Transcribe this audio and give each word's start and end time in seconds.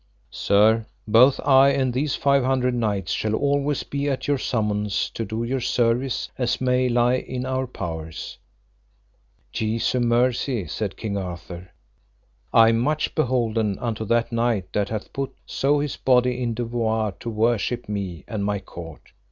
Sir, 0.31 0.87
both 1.07 1.39
I 1.45 1.69
and 1.69 1.93
these 1.93 2.15
five 2.15 2.43
hundred 2.43 2.73
knights 2.73 3.11
shall 3.11 3.35
always 3.35 3.83
be 3.83 4.09
at 4.09 4.27
your 4.27 4.39
summons 4.39 5.11
to 5.11 5.23
do 5.23 5.43
you 5.43 5.59
service 5.59 6.27
as 6.39 6.59
may 6.59 6.89
lie 6.89 7.17
in 7.17 7.45
our 7.45 7.67
powers. 7.67 8.39
Jesu 9.51 9.99
mercy, 9.99 10.65
said 10.65 10.97
King 10.97 11.17
Arthur, 11.19 11.69
I 12.51 12.69
am 12.69 12.79
much 12.79 13.13
beholden 13.13 13.77
unto 13.77 14.03
that 14.05 14.31
knight 14.31 14.73
that 14.73 14.89
hath 14.89 15.13
put 15.13 15.35
so 15.45 15.77
his 15.79 15.97
body 15.97 16.41
in 16.41 16.55
devoir 16.55 17.11
to 17.19 17.29
worship 17.29 17.87
me 17.87 18.23
and 18.27 18.43
my 18.43 18.57
court. 18.57 19.11